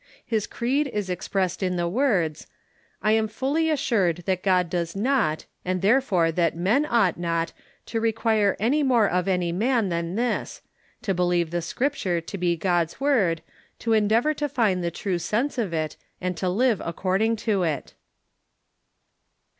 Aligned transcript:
His 0.25 0.47
creed 0.47 0.87
is 0.87 1.11
expressed 1.11 1.61
in 1.61 1.75
the 1.75 1.87
words, 1.87 2.47
"I 3.03 3.11
am 3.11 3.27
fully 3.27 3.69
assured 3.69 4.23
that 4.25 4.41
God 4.41 4.67
does 4.67 4.95
not, 4.95 5.45
and 5.63 5.79
therefore 5.83 6.31
that 6.31 6.55
men 6.57 6.87
ought 6.89 7.19
not 7.19 7.53
to 7.85 8.01
require 8.01 8.57
any 8.59 8.81
more 8.81 9.07
of 9.07 9.27
any 9.27 9.51
man 9.51 9.89
than 9.89 10.15
this, 10.15 10.63
to 11.03 11.13
believe 11.13 11.51
the 11.51 11.61
Scripture 11.61 12.19
to 12.19 12.37
be 12.39 12.57
God's 12.57 12.95
Avord, 12.95 13.41
to 13.77 13.93
endeavor 13.93 14.33
to 14.33 14.49
find 14.49 14.83
the 14.83 14.89
true 14.89 15.19
sense 15.19 15.59
of 15.59 15.71
it, 15.71 15.97
and 16.19 16.35
to 16.35 16.49
live 16.49 16.81
according 16.83 17.35
to 17.35 17.61
it." 17.61 17.93